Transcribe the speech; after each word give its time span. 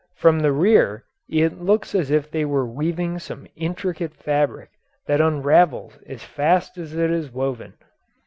From 0.15 0.39
the 0.39 0.51
rear 0.51 1.03
it 1.29 1.61
looks 1.61 1.93
as 1.93 2.09
if 2.09 2.31
they 2.31 2.43
were 2.43 2.65
weaving 2.65 3.19
some 3.19 3.45
intricate 3.55 4.15
fabric 4.15 4.71
that 5.05 5.21
unravels 5.21 5.99
as 6.07 6.23
fast 6.23 6.75
as 6.79 6.95
it 6.95 7.11
is 7.11 7.29
woven. 7.31 7.75